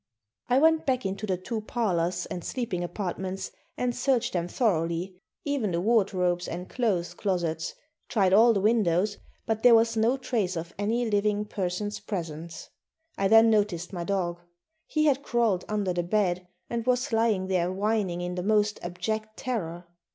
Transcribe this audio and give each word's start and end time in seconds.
I 0.49 0.57
went 0.57 0.87
back 0.87 1.05
into 1.05 1.27
the 1.27 1.37
two 1.37 1.61
parlors 1.61 2.25
and 2.25 2.43
sleeping 2.43 2.83
apartments 2.83 3.51
and 3.77 3.95
searched 3.95 4.33
them 4.33 4.47
thoroughly, 4.47 5.21
even 5.45 5.69
the 5.69 5.79
wardrobes 5.79 6.47
and 6.47 6.67
clothes 6.67 7.13
closets; 7.13 7.75
tried 8.09 8.33
all 8.33 8.51
the 8.51 8.61
windows, 8.61 9.19
but 9.45 9.61
there 9.61 9.75
was 9.75 9.95
no 9.95 10.17
trace 10.17 10.55
of 10.55 10.73
any 10.79 11.07
living 11.07 11.45
person's 11.45 11.99
presence. 11.99 12.71
I 13.15 13.27
then 13.27 13.51
noticed 13.51 13.93
my 13.93 14.03
dog. 14.03 14.39
He 14.87 15.05
had 15.05 15.21
crawled 15.21 15.65
under 15.69 15.93
the 15.93 16.01
bed 16.01 16.47
and 16.67 16.83
was 16.87 17.13
lying 17.13 17.45
there 17.45 17.71
whining 17.71 18.21
in 18.21 18.33
the 18.33 18.41
most 18.41 18.79
abject 18.81 19.37
terror. 19.37 19.85